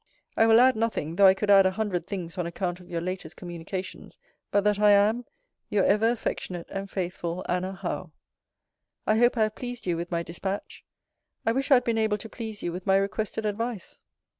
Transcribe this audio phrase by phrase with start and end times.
[0.35, 3.01] I will add nothing (though I could add a hundred things on account of your
[3.01, 4.17] latest communications)
[4.49, 5.25] but that I am
[5.69, 8.11] Your ever affectionate and faithful ANNA HOWE.
[9.05, 10.83] I hope I have pleased you with my dispatch.
[11.45, 14.01] I wish I had been able to please you with my requested advice.